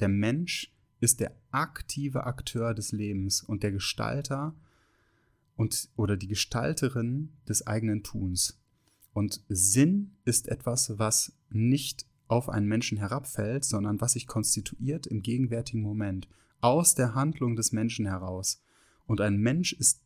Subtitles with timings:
[0.00, 4.54] Der Mensch ist der aktive Akteur des Lebens und der Gestalter
[5.56, 8.60] und oder die Gestalterin des eigenen Tuns.
[9.12, 15.22] Und Sinn ist etwas, was nicht auf einen Menschen herabfällt, sondern was sich konstituiert im
[15.22, 16.28] gegenwärtigen Moment,
[16.60, 18.62] aus der Handlung des Menschen heraus.
[19.06, 20.02] Und ein Mensch ist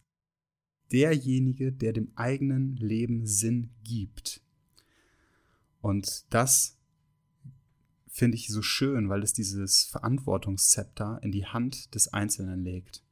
[0.92, 4.42] derjenige, der dem eigenen Leben Sinn gibt.
[5.80, 6.78] Und das
[8.12, 13.02] finde ich so schön, weil es dieses Verantwortungszepter in die Hand des Einzelnen legt.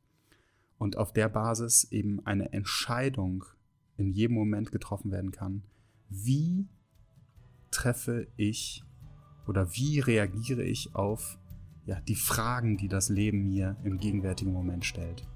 [0.76, 3.44] Und auf der Basis eben eine Entscheidung
[3.96, 5.62] in jedem Moment getroffen werden kann.
[6.10, 6.68] Wie
[7.70, 8.84] treffe ich
[9.46, 11.38] oder wie reagiere ich auf
[11.86, 15.26] ja, die Fragen, die das Leben mir im gegenwärtigen Moment stellt?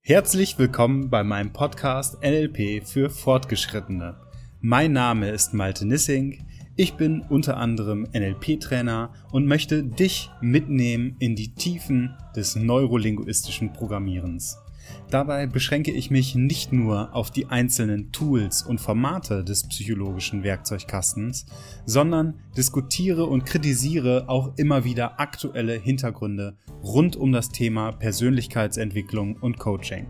[0.00, 4.23] Herzlich willkommen bei meinem Podcast NLP für Fortgeschrittene.
[4.66, 6.42] Mein Name ist Malte Nissing.
[6.74, 14.56] Ich bin unter anderem NLP-Trainer und möchte dich mitnehmen in die Tiefen des neurolinguistischen Programmierens.
[15.10, 21.44] Dabei beschränke ich mich nicht nur auf die einzelnen Tools und Formate des psychologischen Werkzeugkastens,
[21.84, 29.58] sondern diskutiere und kritisiere auch immer wieder aktuelle Hintergründe rund um das Thema Persönlichkeitsentwicklung und
[29.58, 30.06] Coaching.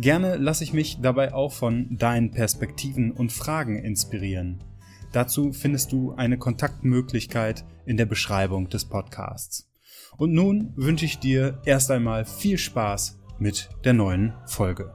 [0.00, 4.62] Gerne lasse ich mich dabei auch von deinen Perspektiven und Fragen inspirieren.
[5.10, 9.68] Dazu findest du eine Kontaktmöglichkeit in der Beschreibung des Podcasts.
[10.16, 14.92] Und nun wünsche ich dir erst einmal viel Spaß mit der neuen Folge.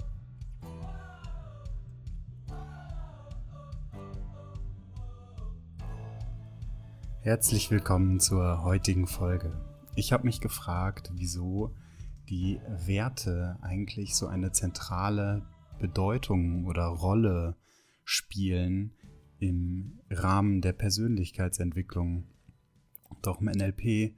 [7.19, 9.51] Herzlich willkommen zur heutigen Folge.
[9.95, 11.75] Ich habe mich gefragt, wieso
[12.29, 15.45] die Werte eigentlich so eine zentrale
[15.79, 17.55] Bedeutung oder Rolle
[18.03, 18.93] spielen
[19.39, 22.25] im Rahmen der Persönlichkeitsentwicklung.
[23.21, 24.15] Doch im NLP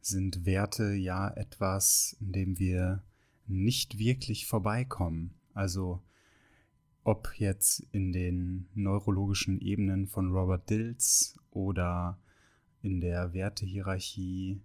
[0.00, 3.02] sind Werte ja etwas, in dem wir
[3.46, 5.34] nicht wirklich vorbeikommen.
[5.54, 6.02] Also
[7.04, 12.18] ob jetzt in den neurologischen Ebenen von Robert Dills oder
[12.80, 14.60] in der Wertehierarchie,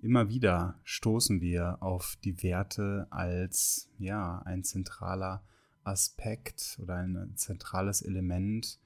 [0.00, 5.42] immer wieder stoßen wir auf die Werte als ja ein zentraler
[5.84, 8.78] Aspekt oder ein zentrales Element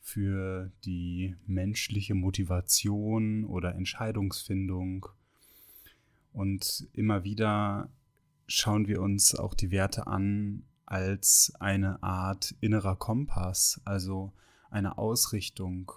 [0.00, 5.06] für die menschliche Motivation oder Entscheidungsfindung.
[6.32, 7.88] Und immer wieder
[8.46, 14.32] schauen wir uns auch die Werte an als eine Art innerer Kompass, also
[14.70, 15.92] eine Ausrichtung,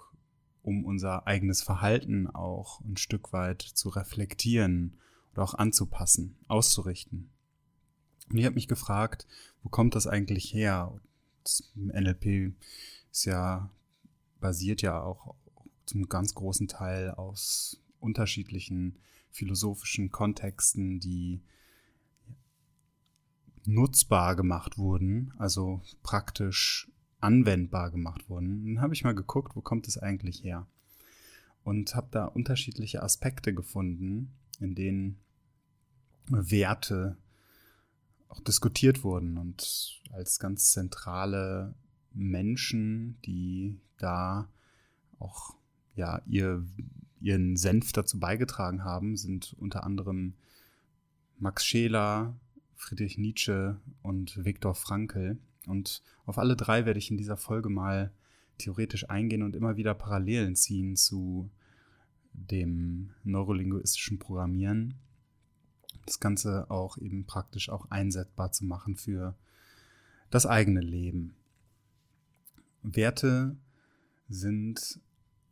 [0.66, 4.98] um unser eigenes Verhalten auch ein Stück weit zu reflektieren
[5.32, 7.30] oder auch anzupassen, auszurichten.
[8.28, 9.28] Und ich habe mich gefragt,
[9.62, 11.00] wo kommt das eigentlich her?
[11.44, 12.52] Das NLP
[13.12, 13.70] ist ja
[14.40, 15.36] basiert ja auch
[15.86, 18.98] zum ganz großen Teil aus unterschiedlichen
[19.30, 21.42] philosophischen Kontexten, die
[23.64, 26.90] nutzbar gemacht wurden, also praktisch
[27.26, 28.64] anwendbar gemacht wurden.
[28.64, 30.66] Dann habe ich mal geguckt, wo kommt es eigentlich her?
[31.64, 35.18] Und habe da unterschiedliche Aspekte gefunden, in denen
[36.28, 37.16] Werte
[38.28, 41.74] auch diskutiert wurden und als ganz zentrale
[42.12, 44.48] Menschen, die da
[45.18, 45.56] auch
[45.94, 46.64] ja ihr,
[47.20, 50.34] ihren Senf dazu beigetragen haben, sind unter anderem
[51.38, 52.36] Max Scheler,
[52.76, 55.38] Friedrich Nietzsche und Viktor Frankl.
[55.66, 58.12] Und auf alle drei werde ich in dieser Folge mal
[58.58, 61.50] theoretisch eingehen und immer wieder Parallelen ziehen zu
[62.32, 64.94] dem neurolinguistischen Programmieren.
[66.04, 69.34] Das Ganze auch eben praktisch auch einsetzbar zu machen für
[70.30, 71.34] das eigene Leben.
[72.82, 73.56] Werte
[74.28, 75.00] sind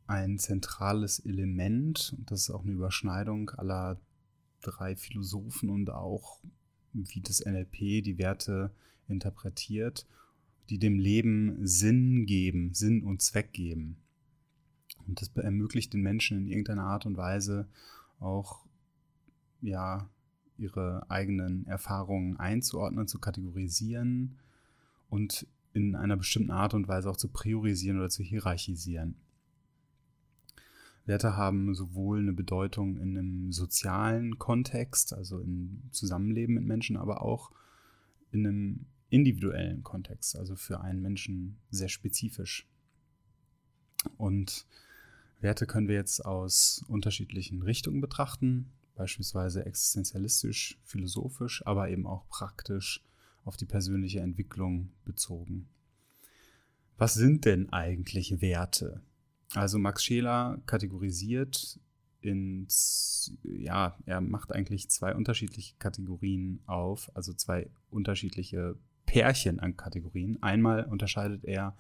[0.06, 3.98] ein zentrales Element und das ist auch eine Überschneidung aller
[4.60, 6.40] drei Philosophen und auch
[6.92, 8.70] wie das NLP die Werte
[9.08, 10.06] interpretiert,
[10.70, 13.96] die dem Leben Sinn geben, Sinn und Zweck geben.
[15.06, 17.68] Und das ermöglicht den Menschen in irgendeiner Art und Weise
[18.20, 18.64] auch,
[19.60, 20.08] ja,
[20.56, 24.38] ihre eigenen Erfahrungen einzuordnen, zu kategorisieren
[25.10, 29.16] und in einer bestimmten Art und Weise auch zu priorisieren oder zu hierarchisieren.
[31.06, 37.22] Werte haben sowohl eine Bedeutung in einem sozialen Kontext, also im Zusammenleben mit Menschen, aber
[37.22, 37.50] auch
[38.30, 42.68] in einem individuellen Kontext, also für einen Menschen sehr spezifisch.
[44.16, 44.66] Und
[45.40, 53.04] Werte können wir jetzt aus unterschiedlichen Richtungen betrachten, beispielsweise existenzialistisch, philosophisch, aber eben auch praktisch
[53.44, 55.68] auf die persönliche Entwicklung bezogen.
[56.96, 59.00] Was sind denn eigentlich Werte?
[59.52, 61.78] Also Max Scheler kategorisiert
[62.20, 68.76] ins, ja, er macht eigentlich zwei unterschiedliche Kategorien auf, also zwei unterschiedliche
[69.14, 70.42] Pärchen an Kategorien.
[70.42, 71.76] Einmal unterscheidet er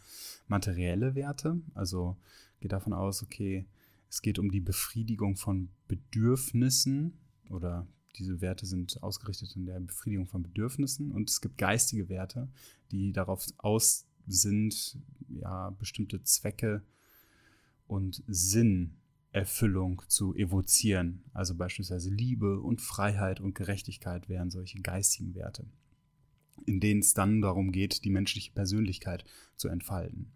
[0.46, 2.16] materielle Werte, also
[2.60, 3.66] geht davon aus, okay,
[4.08, 7.18] es geht um die Befriedigung von Bedürfnissen
[7.50, 12.46] oder diese Werte sind ausgerichtet in der Befriedigung von Bedürfnissen und es gibt geistige Werte,
[12.92, 14.96] die darauf aus sind,
[15.28, 16.84] ja, bestimmte Zwecke
[17.88, 21.24] und Sinnerfüllung zu evozieren.
[21.32, 25.66] Also beispielsweise Liebe und Freiheit und Gerechtigkeit wären solche geistigen Werte,
[26.66, 29.24] in denen es dann darum geht, die menschliche Persönlichkeit
[29.56, 30.32] zu entfalten.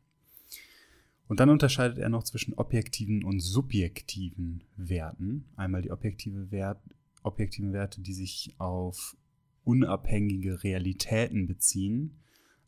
[1.28, 5.44] Und dann unterscheidet er noch zwischen objektiven und subjektiven Werten.
[5.56, 6.80] Einmal die objektive Wert,
[7.22, 9.16] objektiven Werte, die sich auf
[9.64, 12.16] unabhängige Realitäten beziehen,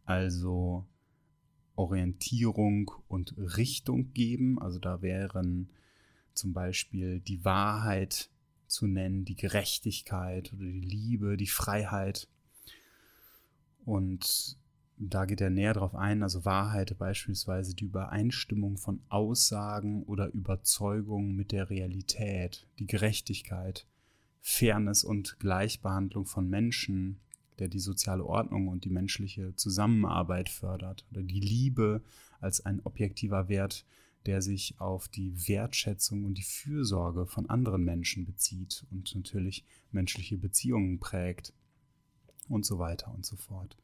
[0.04, 0.86] also
[1.74, 4.60] Orientierung und Richtung geben.
[4.60, 5.70] Also da wären
[6.34, 8.30] zum Beispiel die Wahrheit
[8.66, 12.28] zu nennen, die Gerechtigkeit oder die Liebe, die Freiheit.
[13.84, 14.58] Und
[15.02, 21.34] da geht er näher drauf ein, also Wahrheit beispielsweise die Übereinstimmung von Aussagen oder Überzeugungen
[21.34, 23.86] mit der Realität, die Gerechtigkeit,
[24.42, 27.18] Fairness und Gleichbehandlung von Menschen,
[27.58, 32.02] der die soziale Ordnung und die menschliche Zusammenarbeit fördert, oder die Liebe
[32.40, 33.86] als ein objektiver Wert,
[34.26, 40.36] der sich auf die Wertschätzung und die Fürsorge von anderen Menschen bezieht und natürlich menschliche
[40.36, 41.54] Beziehungen prägt
[42.50, 43.76] und so weiter und so fort.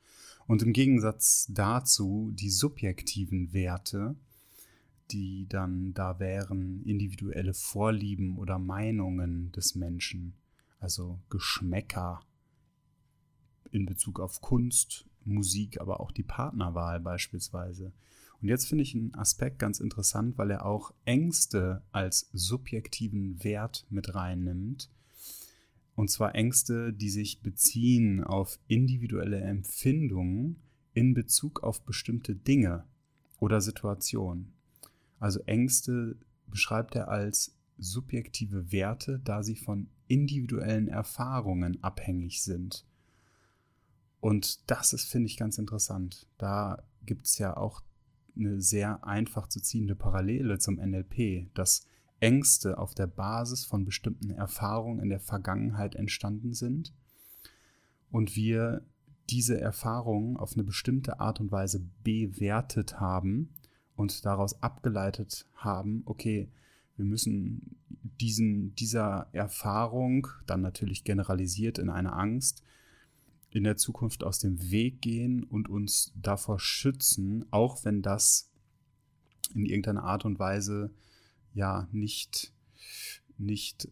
[0.46, 4.16] Und im Gegensatz dazu die subjektiven Werte,
[5.10, 10.34] die dann da wären individuelle Vorlieben oder Meinungen des Menschen,
[10.80, 12.20] also Geschmäcker
[13.70, 17.92] in Bezug auf Kunst, Musik, aber auch die Partnerwahl beispielsweise.
[18.40, 23.86] Und jetzt finde ich einen Aspekt ganz interessant, weil er auch Ängste als subjektiven Wert
[23.90, 24.90] mit reinnimmt.
[25.96, 30.60] Und zwar Ängste, die sich beziehen auf individuelle Empfindungen
[30.92, 32.84] in Bezug auf bestimmte Dinge
[33.40, 34.52] oder Situationen.
[35.18, 36.16] Also Ängste
[36.46, 42.84] beschreibt er als subjektive Werte, da sie von individuellen Erfahrungen abhängig sind.
[44.20, 46.26] Und das ist, finde ich, ganz interessant.
[46.38, 47.82] Da gibt es ja auch
[48.36, 51.86] eine sehr einfach zu ziehende Parallele zum NLP, dass
[52.20, 56.92] Ängste auf der Basis von bestimmten Erfahrungen in der Vergangenheit entstanden sind
[58.10, 58.82] und wir
[59.28, 63.50] diese Erfahrungen auf eine bestimmte Art und Weise bewertet haben
[63.96, 66.48] und daraus abgeleitet haben, okay,
[66.96, 67.76] wir müssen
[68.20, 72.62] diesen, dieser Erfahrung, dann natürlich generalisiert in eine Angst,
[73.50, 78.50] in der Zukunft aus dem Weg gehen und uns davor schützen, auch wenn das
[79.54, 80.90] in irgendeiner Art und Weise
[81.56, 82.52] ja nicht,
[83.38, 83.88] nicht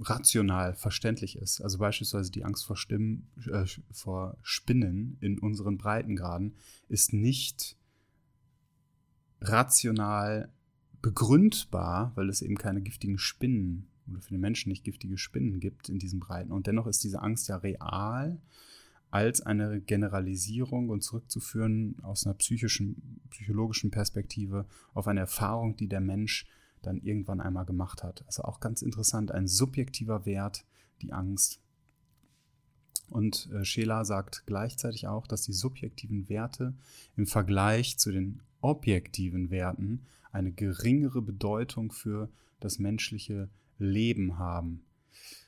[0.00, 1.60] rational verständlich ist.
[1.60, 6.54] Also beispielsweise die Angst vor, Stimmen, äh, vor Spinnen in unseren Breitengraden
[6.88, 7.76] ist nicht
[9.40, 10.52] rational
[11.02, 15.88] begründbar, weil es eben keine giftigen Spinnen oder für den Menschen nicht giftige Spinnen gibt
[15.88, 16.52] in diesen Breiten.
[16.52, 18.40] Und dennoch ist diese Angst ja real
[19.10, 26.00] als eine Generalisierung und zurückzuführen aus einer psychischen, psychologischen Perspektive auf eine Erfahrung, die der
[26.00, 26.46] Mensch
[26.82, 28.24] dann irgendwann einmal gemacht hat.
[28.26, 30.64] Also auch ganz interessant, ein subjektiver Wert,
[31.02, 31.60] die Angst.
[33.08, 36.74] Und äh, sagt gleichzeitig auch, dass die subjektiven Werte
[37.16, 42.28] im Vergleich zu den objektiven Werten eine geringere Bedeutung für
[42.60, 44.82] das menschliche Leben haben.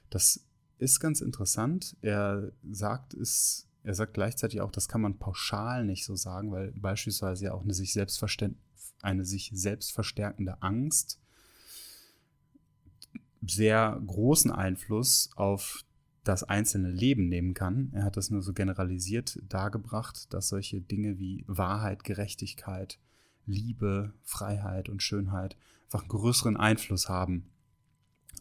[0.09, 0.47] Das
[0.81, 1.97] ist ganz interessant.
[2.01, 6.73] Er sagt es, er sagt gleichzeitig auch, das kann man pauschal nicht so sagen, weil
[6.73, 7.97] beispielsweise ja auch eine sich,
[9.03, 9.93] eine sich selbst
[10.63, 11.21] Angst
[13.43, 15.85] sehr großen Einfluss auf
[16.25, 17.91] das einzelne Leben nehmen kann.
[17.95, 22.99] Er hat das nur so generalisiert dargebracht, dass solche Dinge wie Wahrheit, Gerechtigkeit,
[23.47, 27.51] Liebe, Freiheit und Schönheit einfach einen größeren Einfluss haben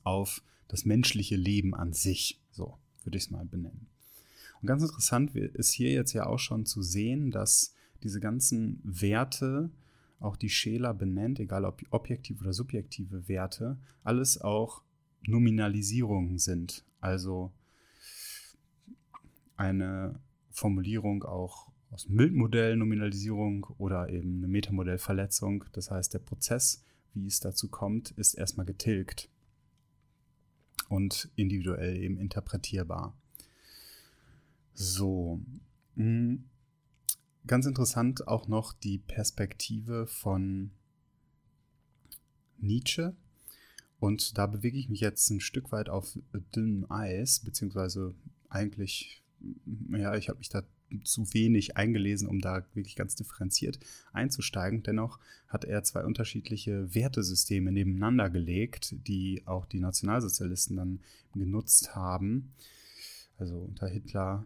[0.03, 2.39] auf das menschliche Leben an sich.
[2.51, 3.87] So würde ich es mal benennen.
[4.61, 7.73] Und ganz interessant ist hier jetzt ja auch schon zu sehen, dass
[8.03, 9.69] diese ganzen Werte,
[10.19, 14.83] auch die Scheler benennt, egal ob objektive oder subjektive Werte, alles auch
[15.25, 16.83] Nominalisierungen sind.
[16.99, 17.51] Also
[19.55, 20.19] eine
[20.51, 25.65] Formulierung auch aus Miltmodell Nominalisierung oder eben eine Metamodellverletzung.
[25.71, 26.83] Das heißt, der Prozess,
[27.13, 29.29] wie es dazu kommt, ist erstmal getilgt
[30.89, 33.17] und individuell eben interpretierbar.
[34.73, 35.39] So.
[35.95, 36.45] Hm,
[37.47, 40.71] ganz interessant auch noch die Perspektive von
[42.57, 43.15] Nietzsche.
[43.99, 46.17] Und da bewege ich mich jetzt ein Stück weit auf
[46.55, 48.15] dünnem Eis, beziehungsweise
[48.49, 49.23] eigentlich,
[49.89, 50.63] ja, ich habe mich da
[51.03, 53.79] zu wenig eingelesen, um da wirklich ganz differenziert
[54.13, 54.83] einzusteigen.
[54.83, 60.99] Dennoch hat er zwei unterschiedliche Wertesysteme nebeneinander gelegt, die auch die Nationalsozialisten dann
[61.33, 62.51] genutzt haben.
[63.37, 64.45] Also unter Hitler.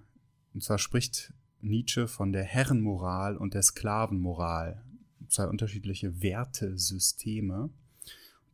[0.53, 4.83] Und zwar spricht Nietzsche von der Herrenmoral und der Sklavenmoral.
[5.29, 7.69] Zwei unterschiedliche Wertesysteme.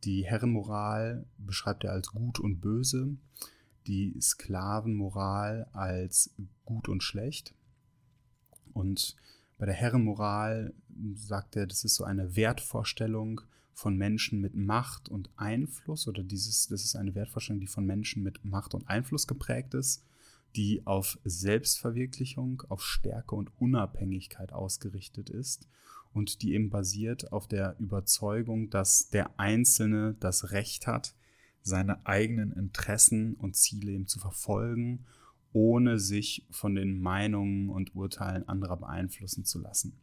[0.04, 3.16] Die Herrenmoral beschreibt er als gut und böse,
[3.86, 6.32] die Sklavenmoral als
[6.64, 7.54] gut und schlecht.
[8.80, 9.14] Und
[9.58, 10.72] bei der Herrenmoral
[11.14, 13.42] sagt er, das ist so eine Wertvorstellung
[13.74, 18.22] von Menschen mit Macht und Einfluss oder dieses, das ist eine Wertvorstellung, die von Menschen
[18.22, 20.02] mit Macht und Einfluss geprägt ist,
[20.56, 25.68] die auf Selbstverwirklichung, auf Stärke und Unabhängigkeit ausgerichtet ist
[26.14, 31.14] und die eben basiert auf der Überzeugung, dass der Einzelne das Recht hat,
[31.62, 35.04] seine eigenen Interessen und Ziele eben zu verfolgen
[35.52, 39.98] ohne sich von den Meinungen und Urteilen anderer beeinflussen zu lassen.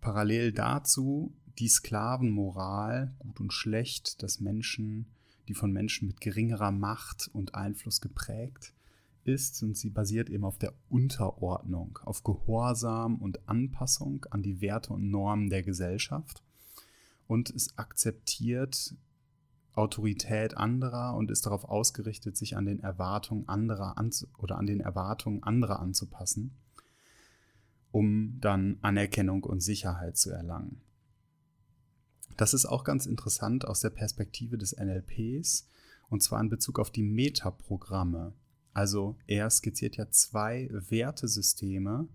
[0.00, 5.06] Parallel dazu die Sklavenmoral, gut und schlecht, dass Menschen,
[5.48, 8.74] die von Menschen mit geringerer Macht und Einfluss geprägt
[9.24, 14.92] ist, und sie basiert eben auf der Unterordnung, auf Gehorsam und Anpassung an die Werte
[14.92, 16.42] und Normen der Gesellschaft.
[17.26, 18.94] Und es akzeptiert
[19.74, 23.96] Autorität anderer und ist darauf ausgerichtet, sich an den Erwartungen anderer
[24.38, 26.56] oder an den Erwartungen anderer anzupassen,
[27.90, 30.80] um dann Anerkennung und Sicherheit zu erlangen.
[32.36, 35.68] Das ist auch ganz interessant aus der Perspektive des NLPs
[36.08, 38.32] und zwar in Bezug auf die Metaprogramme.
[38.72, 42.08] Also er skizziert ja zwei Wertesysteme,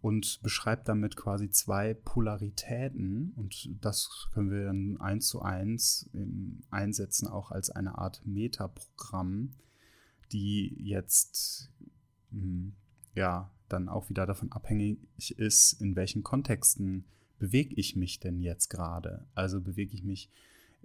[0.00, 6.08] und beschreibt damit quasi zwei Polaritäten und das können wir dann eins zu eins
[6.70, 9.54] einsetzen, auch als eine Art Metaprogramm,
[10.32, 11.70] die jetzt
[12.30, 12.74] hm,
[13.14, 14.98] ja dann auch wieder davon abhängig
[15.36, 17.04] ist, in welchen Kontexten
[17.38, 19.26] bewege ich mich denn jetzt gerade.
[19.34, 20.30] Also bewege ich mich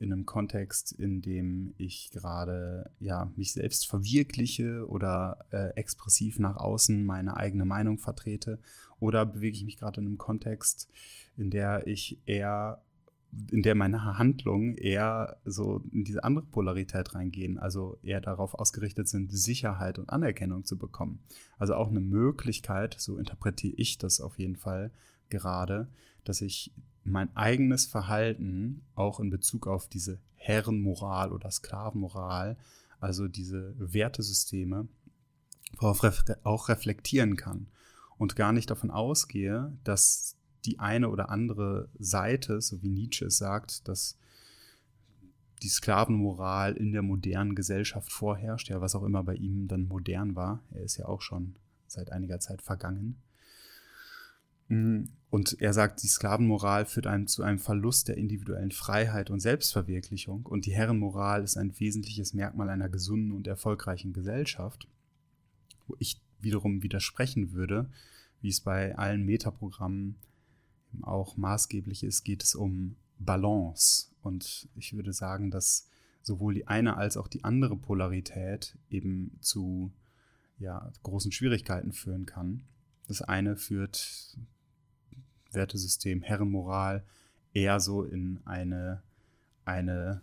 [0.03, 6.57] in einem Kontext, in dem ich gerade ja mich selbst verwirkliche oder äh, expressiv nach
[6.57, 8.59] außen meine eigene Meinung vertrete
[8.99, 10.89] oder bewege ich mich gerade in einem Kontext,
[11.37, 12.81] in der ich eher
[13.51, 19.07] in der meine Handlungen eher so in diese andere Polarität reingehen, also eher darauf ausgerichtet
[19.07, 21.19] sind, Sicherheit und Anerkennung zu bekommen.
[21.57, 24.91] Also auch eine Möglichkeit, so interpretiere ich das auf jeden Fall
[25.29, 25.87] gerade,
[26.23, 26.71] dass ich
[27.03, 32.57] mein eigenes Verhalten auch in Bezug auf diese Herrenmoral oder Sklavenmoral,
[32.99, 34.87] also diese Wertesysteme,
[35.79, 37.67] auch reflektieren kann
[38.17, 43.37] und gar nicht davon ausgehe, dass die eine oder andere Seite, so wie Nietzsche es
[43.37, 44.17] sagt, dass
[45.61, 50.35] die Sklavenmoral in der modernen Gesellschaft vorherrscht, ja, was auch immer bei ihm dann modern
[50.35, 50.61] war.
[50.71, 51.55] Er ist ja auch schon
[51.87, 53.21] seit einiger Zeit vergangen.
[54.67, 59.39] Mm, und er sagt, die Sklavenmoral führt einen zu einem Verlust der individuellen Freiheit und
[59.39, 64.87] Selbstverwirklichung und die Herrenmoral ist ein wesentliches Merkmal einer gesunden und erfolgreichen Gesellschaft.
[65.87, 67.89] Wo ich wiederum widersprechen würde,
[68.41, 70.15] wie es bei allen Metaprogrammen
[71.01, 74.07] auch maßgeblich ist, geht es um Balance.
[74.21, 75.87] Und ich würde sagen, dass
[76.21, 79.91] sowohl die eine als auch die andere Polarität eben zu
[80.59, 82.63] ja, großen Schwierigkeiten führen kann.
[83.07, 84.37] Das eine führt
[85.51, 87.05] Wertesystem Herrenmoral
[87.53, 89.03] eher so in eine,
[89.65, 90.21] eine,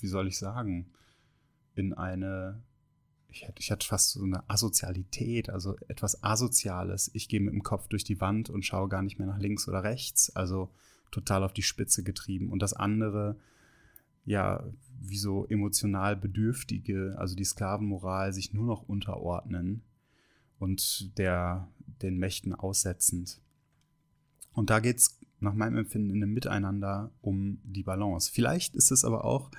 [0.00, 0.90] wie soll ich sagen,
[1.74, 2.62] in eine,
[3.28, 7.10] ich hatte, ich hatte fast so eine Asozialität, also etwas Asoziales.
[7.14, 9.68] Ich gehe mit dem Kopf durch die Wand und schaue gar nicht mehr nach links
[9.68, 10.70] oder rechts, also
[11.10, 12.50] total auf die Spitze getrieben.
[12.50, 13.38] Und das andere,
[14.24, 14.64] ja,
[14.98, 19.82] wie so emotional Bedürftige, also die Sklavenmoral, sich nur noch unterordnen
[20.58, 21.68] und der,
[22.02, 23.40] den Mächten aussetzend.
[24.52, 28.30] Und da geht es nach meinem Empfinden in einem Miteinander um die Balance.
[28.32, 29.50] Vielleicht ist es aber auch,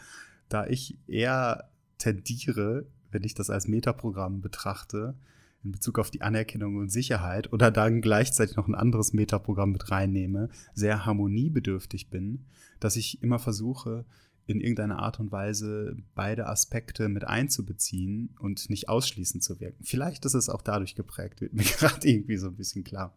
[0.50, 5.16] da ich eher tendiere, wenn ich das als Metaprogramm betrachte,
[5.64, 9.92] in Bezug auf die Anerkennung und Sicherheit oder dann gleichzeitig noch ein anderes Metaprogramm mit
[9.92, 12.46] reinnehme, sehr harmoniebedürftig bin,
[12.80, 14.06] dass ich immer versuche,
[14.48, 19.84] in irgendeiner Art und Weise beide Aspekte mit einzubeziehen und nicht ausschließend zu wirken.
[19.84, 23.14] Vielleicht ist es auch dadurch geprägt, wird mir gerade irgendwie so ein bisschen klar.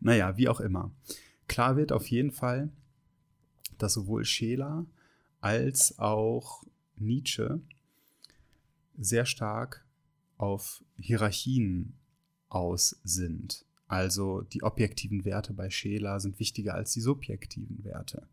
[0.00, 0.92] Naja, wie auch immer.
[1.48, 2.70] Klar wird auf jeden Fall,
[3.78, 4.86] dass sowohl Scheler
[5.40, 6.64] als auch
[6.96, 7.60] Nietzsche
[8.96, 9.84] sehr stark
[10.36, 11.94] auf Hierarchien
[12.48, 13.64] aus sind.
[13.88, 18.26] Also die objektiven Werte bei Scheler sind wichtiger als die subjektiven Werte.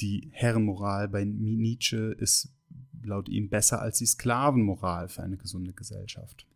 [0.00, 2.52] Die Herrenmoral bei Nietzsche ist
[3.02, 6.46] laut ihm besser als die Sklavenmoral für eine gesunde Gesellschaft.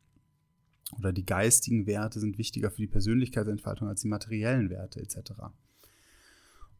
[0.98, 5.32] Oder die geistigen Werte sind wichtiger für die Persönlichkeitsentfaltung als die materiellen Werte etc.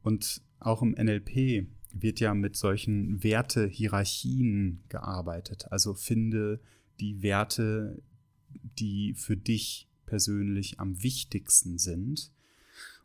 [0.02, 5.70] Und auch im NLP wird ja mit solchen Wertehierarchien gearbeitet.
[5.70, 6.60] Also finde
[7.00, 8.02] die Werte,
[8.78, 12.30] die für dich persönlich am wichtigsten sind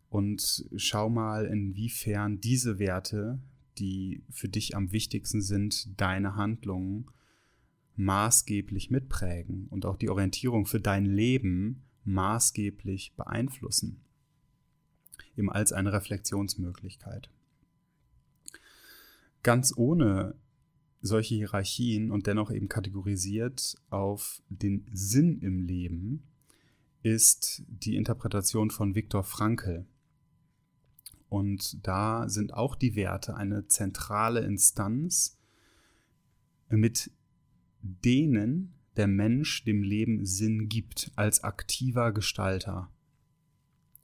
[0.09, 3.39] und schau mal, inwiefern diese Werte,
[3.77, 7.05] die für dich am wichtigsten sind, deine Handlungen
[7.95, 14.01] maßgeblich mitprägen und auch die Orientierung für dein Leben maßgeblich beeinflussen.
[15.37, 17.29] Eben als eine Reflexionsmöglichkeit.
[19.43, 20.35] Ganz ohne
[21.01, 26.23] solche Hierarchien und dennoch eben kategorisiert auf den Sinn im Leben
[27.03, 29.85] ist die Interpretation von Viktor Frankl.
[31.29, 35.38] Und da sind auch die Werte eine zentrale Instanz,
[36.69, 37.12] mit
[37.81, 42.91] denen der Mensch dem Leben Sinn gibt als aktiver Gestalter.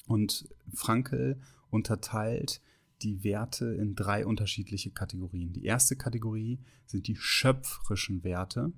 [0.07, 2.61] Und Frankl unterteilt
[3.01, 5.51] die Werte in drei unterschiedliche Kategorien.
[5.51, 8.71] Die erste Kategorie sind die schöpferischen Werte.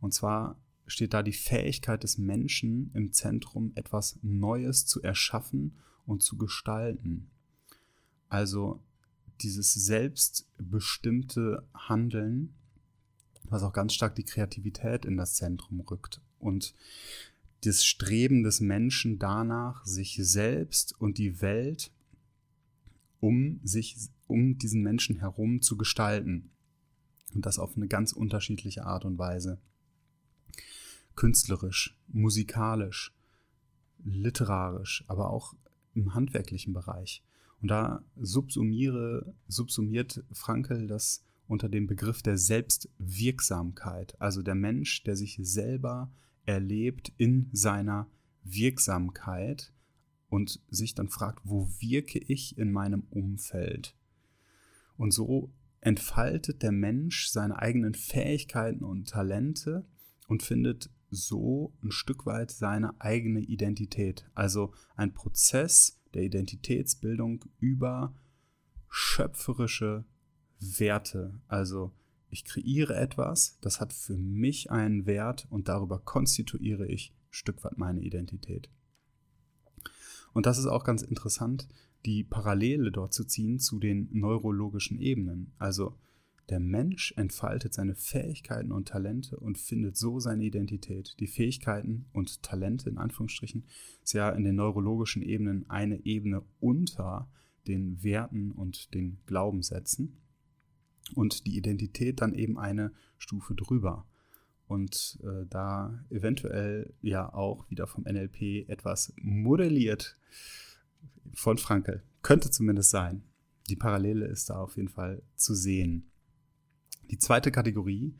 [0.00, 6.22] Und zwar steht da die Fähigkeit des Menschen im Zentrum, etwas Neues zu erschaffen und
[6.22, 7.30] zu gestalten.
[8.30, 8.80] Also
[9.42, 12.54] dieses selbstbestimmte Handeln,
[13.44, 16.22] was auch ganz stark die Kreativität in das Zentrum rückt.
[16.38, 16.74] Und
[17.64, 21.92] das Streben des Menschen danach, sich selbst und die Welt
[23.18, 23.96] um sich,
[24.26, 26.50] um diesen Menschen herum zu gestalten.
[27.34, 29.58] Und das auf eine ganz unterschiedliche Art und Weise.
[31.16, 33.12] Künstlerisch, musikalisch,
[34.04, 35.54] literarisch, aber auch
[35.94, 37.22] im handwerklichen Bereich.
[37.60, 45.16] Und da subsumiere, subsumiert Frankel das unter dem Begriff der Selbstwirksamkeit, also der Mensch, der
[45.16, 46.10] sich selber
[46.46, 48.08] erlebt in seiner
[48.44, 49.72] Wirksamkeit
[50.28, 53.96] und sich dann fragt, wo wirke ich in meinem Umfeld?
[54.96, 59.84] Und so entfaltet der Mensch seine eigenen Fähigkeiten und Talente
[60.28, 64.30] und findet so ein Stück weit seine eigene Identität.
[64.34, 68.14] Also ein Prozess der Identitätsbildung über
[68.88, 70.04] schöpferische
[70.58, 71.40] Werte.
[71.48, 71.92] Also
[72.28, 77.64] ich kreiere etwas, das hat für mich einen Wert und darüber konstituiere ich ein Stück
[77.64, 78.70] weit meine Identität.
[80.32, 81.68] Und das ist auch ganz interessant,
[82.06, 85.52] die Parallele dort zu ziehen zu den neurologischen Ebenen.
[85.58, 85.98] Also
[86.50, 91.14] der Mensch entfaltet seine Fähigkeiten und Talente und findet so seine Identität.
[91.20, 93.64] Die Fähigkeiten und Talente in Anführungsstrichen
[94.02, 97.30] ist ja in den neurologischen Ebenen eine Ebene unter
[97.66, 100.20] den Werten und den Glaubenssätzen
[101.14, 104.06] und die Identität dann eben eine Stufe drüber
[104.66, 110.16] und äh, da eventuell ja auch wieder vom NLP etwas modelliert
[111.32, 112.02] von Frankel.
[112.22, 113.24] Könnte zumindest sein.
[113.68, 116.09] Die Parallele ist da auf jeden Fall zu sehen.
[117.10, 118.14] Die zweite Kategorie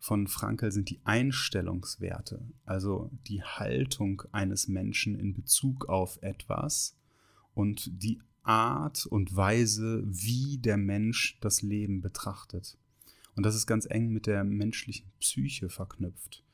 [0.00, 6.96] von Frankel sind die Einstellungswerte, also die Haltung eines Menschen in Bezug auf etwas
[7.54, 12.76] und die Art und Weise, wie der Mensch das Leben betrachtet.
[13.36, 16.44] Und das ist ganz eng mit der menschlichen Psyche verknüpft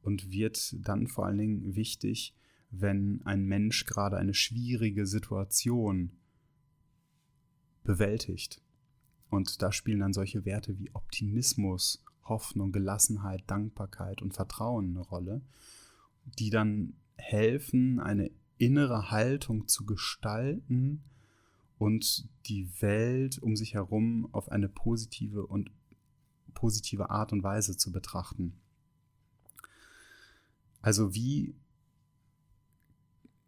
[0.00, 2.34] und wird dann vor allen Dingen wichtig,
[2.70, 6.12] wenn ein Mensch gerade eine schwierige Situation
[7.84, 8.62] bewältigt.
[9.28, 15.42] Und da spielen dann solche Werte wie Optimismus, Hoffnung, Gelassenheit, Dankbarkeit und Vertrauen eine Rolle,
[16.38, 21.02] die dann helfen, eine innere Haltung zu gestalten
[21.78, 25.70] und die Welt um sich herum auf eine positive und
[26.54, 28.58] positive Art und Weise zu betrachten.
[30.80, 31.54] Also wie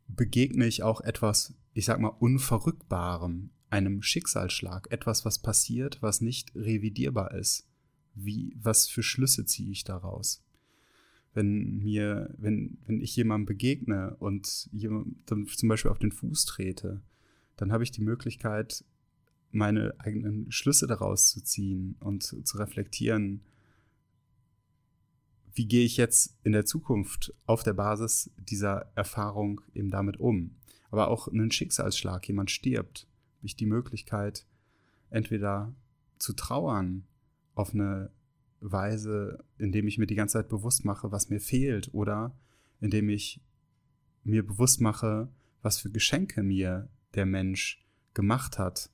[0.08, 6.54] begegne ich auch etwas, ich sag mal, Unverrückbarem, einem Schicksalsschlag, etwas, was passiert, was nicht
[6.54, 7.66] revidierbar ist.
[8.14, 10.42] Wie, was für Schlüsse ziehe ich daraus?
[11.34, 17.02] Wenn mir, wenn, wenn ich jemandem begegne und jemandem zum Beispiel auf den Fuß trete,
[17.56, 18.84] dann habe ich die Möglichkeit,
[19.50, 23.42] meine eigenen Schlüsse daraus zu ziehen und zu reflektieren,
[25.52, 30.56] wie gehe ich jetzt in der Zukunft auf der Basis dieser Erfahrung eben damit um.
[30.90, 33.07] Aber auch einen Schicksalsschlag, jemand stirbt,
[33.42, 34.46] ich die Möglichkeit,
[35.10, 35.74] entweder
[36.18, 37.06] zu trauern
[37.54, 38.10] auf eine
[38.60, 42.36] Weise, indem ich mir die ganze Zeit bewusst mache, was mir fehlt, oder
[42.80, 43.40] indem ich
[44.24, 45.28] mir bewusst mache,
[45.62, 48.90] was für Geschenke mir der Mensch gemacht hat,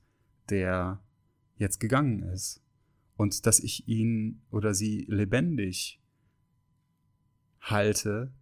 [0.49, 1.01] der
[1.57, 2.61] jetzt gegangen ist.
[3.17, 6.01] Und dass ich ihn oder sie lebendig
[7.61, 8.33] halte.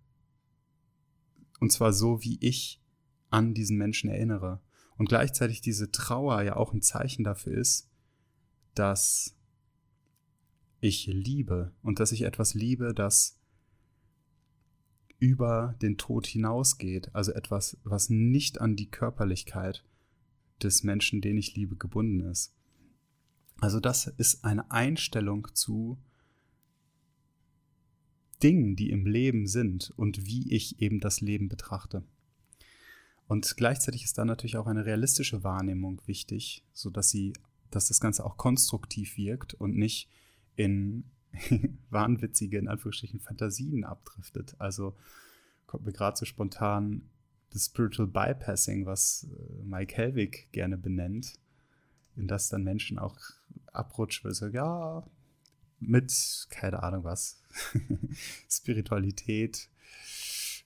[1.60, 2.82] Und zwar so, wie ich
[3.30, 4.62] an diesen Menschen erinnere.
[5.04, 7.90] Und gleichzeitig diese Trauer ja auch ein Zeichen dafür ist,
[8.74, 9.36] dass
[10.80, 13.38] ich liebe und dass ich etwas liebe, das
[15.20, 19.84] über den Tod hinausgeht, also etwas, was nicht an die Körperlichkeit
[20.62, 22.56] des Menschen, den ich liebe, gebunden ist.
[23.60, 26.02] Also das ist eine Einstellung zu
[28.42, 32.06] Dingen, die im Leben sind und wie ich eben das Leben betrachte.
[33.28, 37.34] Und gleichzeitig ist da natürlich auch eine realistische Wahrnehmung wichtig, so dass sie,
[37.72, 40.10] dass das Ganze auch konstruktiv wirkt und nicht
[40.56, 41.06] in
[41.90, 44.56] wahnwitzige, in Anführungsstrichen, Fantasien abdriftet.
[44.60, 44.96] Also
[45.66, 47.10] kommt mir gerade so spontan
[47.52, 51.40] das Spiritual Bypassing, was äh, Mike Helwig gerne benennt,
[52.16, 53.18] in das dann Menschen auch
[53.72, 55.04] abrutschen, weil sie sagen, ja,
[55.80, 57.42] mit, keine Ahnung was,
[58.50, 59.70] Spiritualität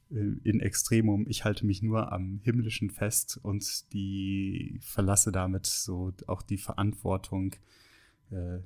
[0.09, 6.41] in Extremum, ich halte mich nur am Himmlischen fest und die verlasse damit so auch
[6.41, 7.55] die Verantwortung
[8.31, 8.59] äh,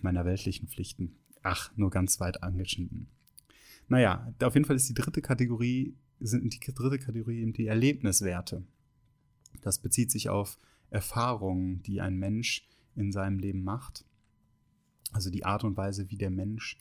[0.00, 1.16] meiner weltlichen Pflichten.
[1.42, 3.08] Ach, nur ganz weit angeschnitten.
[3.88, 8.64] Naja, auf jeden Fall ist die dritte Kategorie, sind die dritte Kategorie eben die Erlebniswerte.
[9.62, 10.58] Das bezieht sich auf
[10.90, 14.04] Erfahrungen, die ein Mensch in seinem Leben macht.
[15.12, 16.78] Also die Art und Weise, wie der Mensch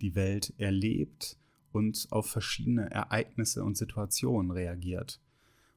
[0.00, 1.39] die Welt erlebt
[1.72, 5.20] und auf verschiedene Ereignisse und Situationen reagiert.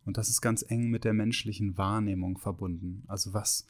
[0.05, 3.03] Und das ist ganz eng mit der menschlichen Wahrnehmung verbunden.
[3.07, 3.67] Also was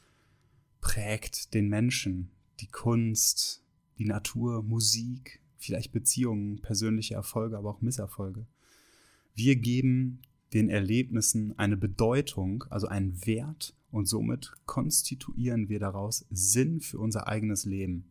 [0.80, 2.30] prägt den Menschen?
[2.60, 3.62] Die Kunst,
[3.98, 8.46] die Natur, Musik, vielleicht Beziehungen, persönliche Erfolge, aber auch Misserfolge.
[9.34, 16.80] Wir geben den Erlebnissen eine Bedeutung, also einen Wert und somit konstituieren wir daraus Sinn
[16.80, 18.06] für unser eigenes Leben.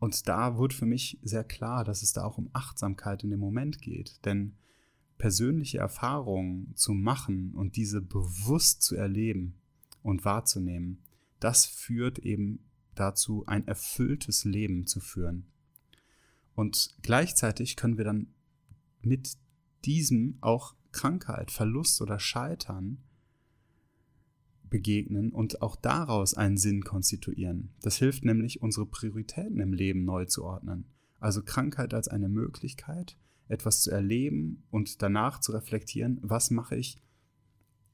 [0.00, 3.38] Und da wird für mich sehr klar, dass es da auch um Achtsamkeit in dem
[3.38, 4.24] Moment geht.
[4.24, 4.56] Denn
[5.18, 9.60] persönliche Erfahrungen zu machen und diese bewusst zu erleben
[10.02, 11.04] und wahrzunehmen,
[11.38, 15.46] das führt eben dazu, ein erfülltes Leben zu führen.
[16.54, 18.28] Und gleichzeitig können wir dann
[19.02, 19.36] mit
[19.84, 23.02] diesem auch Krankheit, Verlust oder Scheitern
[24.70, 27.70] begegnen und auch daraus einen Sinn konstituieren.
[27.82, 30.86] Das hilft nämlich, unsere Prioritäten im Leben neu zu ordnen.
[31.18, 33.16] Also Krankheit als eine Möglichkeit,
[33.48, 36.98] etwas zu erleben und danach zu reflektieren, was mache ich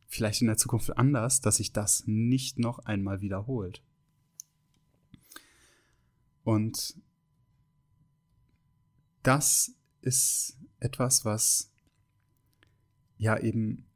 [0.07, 3.83] vielleicht in der Zukunft anders, dass sich das nicht noch einmal wiederholt.
[6.45, 6.97] Und
[9.23, 11.73] das ist etwas, was
[13.19, 13.87] ja eben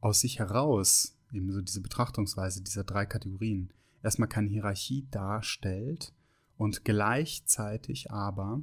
[0.00, 6.12] aus sich heraus eben so diese Betrachtungsweise dieser drei Kategorien, erstmal keine Hierarchie darstellt
[6.56, 8.62] und gleichzeitig aber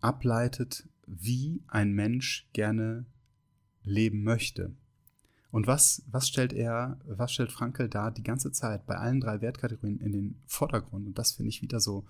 [0.00, 3.06] ableitet, wie ein Mensch gerne
[3.82, 4.74] leben möchte.
[5.50, 9.40] Und was, was stellt er, was stellt Frankel da die ganze Zeit bei allen drei
[9.40, 11.06] Wertkategorien in den Vordergrund?
[11.06, 12.04] Und das finde ich wieder so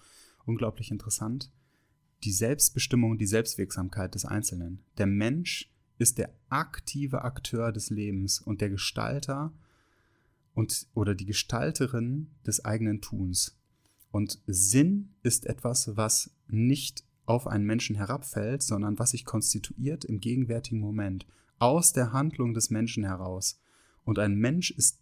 [0.47, 1.51] unglaublich interessant.
[2.25, 4.83] Die Selbstbestimmung, die Selbstwirksamkeit des Einzelnen.
[4.99, 9.53] Der Mensch ist der aktive Akteur des Lebens und der Gestalter
[10.55, 13.59] und oder die Gestalterin des eigenen Tuns.
[14.11, 20.21] Und Sinn ist etwas, was nicht auf einen Menschen herabfällt, sondern was sich konstituiert im
[20.21, 21.27] gegenwärtigen Moment,
[21.59, 23.61] aus der Handlung des Menschen heraus.
[24.05, 25.01] Und ein Mensch ist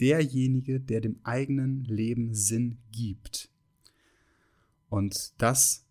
[0.00, 3.50] derjenige, der dem eigenen Leben Sinn gibt.
[4.88, 5.86] Und das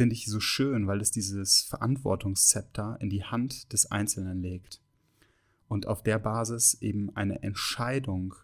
[0.00, 4.80] finde ich so schön, weil es dieses Verantwortungszepter in die Hand des Einzelnen legt
[5.68, 8.34] und auf der Basis eben eine Entscheidung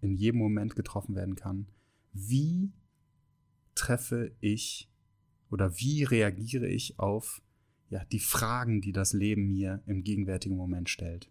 [0.00, 1.68] in jedem Moment getroffen werden kann.
[2.12, 2.72] Wie
[3.76, 4.90] treffe ich
[5.52, 7.42] oder wie reagiere ich auf
[7.90, 11.30] ja, die Fragen, die das Leben mir im gegenwärtigen Moment stellt?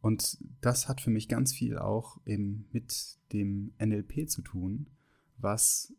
[0.00, 4.88] Und das hat für mich ganz viel auch eben mit dem NLP zu tun,
[5.38, 5.94] was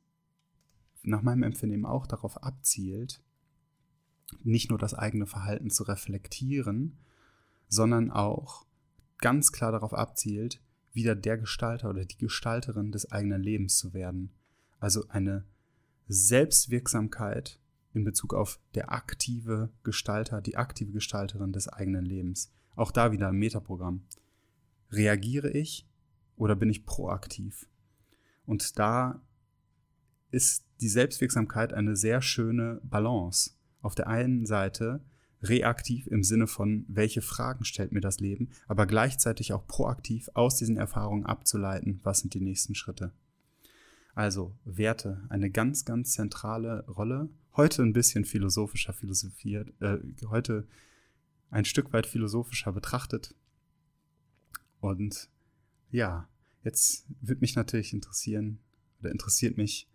[1.05, 3.21] nach meinem Empfinden auch darauf abzielt,
[4.43, 6.97] nicht nur das eigene Verhalten zu reflektieren,
[7.67, 8.65] sondern auch
[9.17, 10.61] ganz klar darauf abzielt,
[10.93, 14.31] wieder der Gestalter oder die Gestalterin des eigenen Lebens zu werden.
[14.79, 15.45] Also eine
[16.07, 17.59] Selbstwirksamkeit
[17.93, 22.51] in Bezug auf der aktive Gestalter, die aktive Gestalterin des eigenen Lebens.
[22.75, 24.05] Auch da wieder ein Metaprogramm.
[24.91, 25.87] Reagiere ich
[26.35, 27.67] oder bin ich proaktiv?
[28.45, 29.21] Und da
[30.35, 33.51] ist die Selbstwirksamkeit eine sehr schöne Balance.
[33.81, 34.99] auf der einen Seite
[35.43, 40.55] reaktiv im Sinne von, welche Fragen stellt mir das Leben, aber gleichzeitig auch proaktiv aus
[40.55, 43.11] diesen Erfahrungen abzuleiten, was sind die nächsten Schritte.
[44.15, 47.29] Also Werte, eine ganz, ganz zentrale Rolle.
[47.55, 50.67] Heute ein bisschen philosophischer philosophiert, äh, heute
[51.51, 53.35] ein Stück weit philosophischer betrachtet.
[54.79, 55.29] Und
[55.91, 56.27] ja,
[56.63, 58.57] jetzt würde mich natürlich interessieren,
[58.99, 59.87] oder interessiert mich,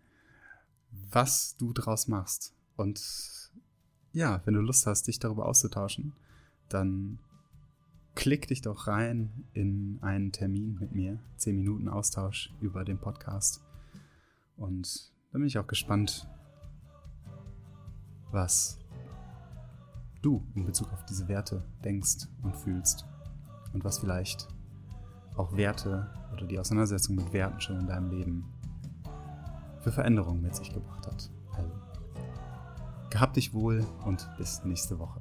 [0.91, 2.53] was du draus machst.
[2.75, 3.01] Und
[4.13, 6.13] ja, wenn du Lust hast, dich darüber auszutauschen,
[6.69, 7.19] dann
[8.15, 11.19] klick dich doch rein in einen Termin mit mir.
[11.37, 13.61] Zehn Minuten Austausch über den Podcast.
[14.57, 16.27] Und dann bin ich auch gespannt,
[18.31, 18.79] was
[20.21, 23.05] du in Bezug auf diese Werte denkst und fühlst.
[23.73, 24.49] Und was vielleicht
[25.35, 28.45] auch Werte oder die Auseinandersetzung mit Werten schon in deinem Leben
[29.81, 31.29] für Veränderungen mit sich gebracht hat.
[31.55, 31.71] Also,
[33.09, 35.20] gehabt dich wohl und bis nächste Woche.